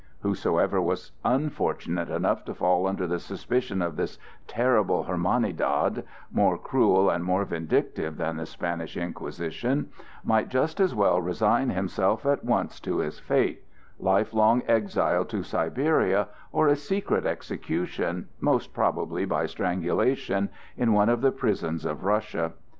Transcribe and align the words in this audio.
Whosoever 0.21 0.81
was 0.81 1.11
unfortunate 1.23 2.09
enough 2.09 2.43
to 2.45 2.55
fall 2.55 2.87
under 2.87 3.05
the 3.05 3.19
suspicion 3.19 3.83
of 3.83 3.97
this 3.97 4.17
terrible 4.47 5.03
Hermandad—more 5.03 6.57
cruel 6.57 7.11
and 7.11 7.23
more 7.23 7.45
vindictive 7.45 8.17
than 8.17 8.37
the 8.37 8.47
Spanish 8.47 8.97
Inquisition—might 8.97 10.49
just 10.49 10.79
as 10.79 10.95
well 10.95 11.21
resign 11.21 11.69
himself 11.69 12.25
at 12.25 12.43
once 12.43 12.79
to 12.79 12.97
his 12.97 13.19
fate,—life 13.19 14.33
long 14.33 14.63
exile 14.67 15.23
to 15.25 15.43
Siberia 15.43 16.29
or 16.51 16.67
a 16.67 16.75
secret 16.75 17.27
execution, 17.27 18.27
most 18.39 18.73
probably 18.73 19.25
by 19.25 19.45
strangulation, 19.45 20.49
in 20.77 20.93
one 20.93 21.09
of 21.09 21.21
the 21.21 21.31
prisons 21.31 21.85
of 21.85 22.03
Russia. 22.03 22.53